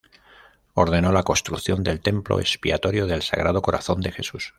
[0.73, 4.49] Ordenó la construcción del Templo Expiatorio del Sagrado Corazón de Jesús.